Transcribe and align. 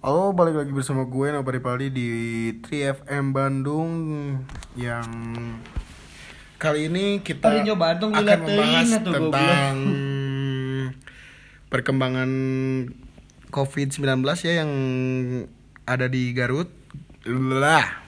Halo, 0.00 0.32
balik 0.32 0.56
lagi 0.56 0.72
bersama 0.72 1.04
gue 1.04 1.28
Nopari 1.28 1.60
Paldi 1.60 1.92
di 1.92 2.08
3FM 2.64 3.36
Bandung 3.36 3.92
yang 4.72 5.04
kali 6.56 6.88
ini 6.88 7.20
kita 7.20 7.60
Bandung 7.76 8.16
akan 8.16 8.38
membahas 8.40 8.96
tentang 8.96 9.74
perkembangan 11.68 12.30
COVID-19 13.52 14.24
ya 14.40 14.64
yang 14.64 14.72
ada 15.84 16.08
di 16.08 16.32
Garut. 16.32 16.72
Lah. 17.60 17.99